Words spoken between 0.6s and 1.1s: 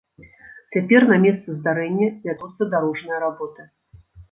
Цяпер